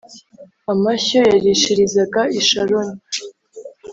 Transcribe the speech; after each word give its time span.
amashyo 0.71 1.19
yarishirizaga 1.31 2.21
i 2.39 2.41
Sharoni 2.47 2.95